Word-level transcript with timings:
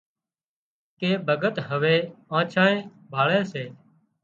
ڪي 0.99 1.09
ڀڳت 1.27 1.55
هوي 1.67 1.97
آنڇانئي 2.37 2.75
ڀاۯي 3.11 3.39
سي 3.51 3.63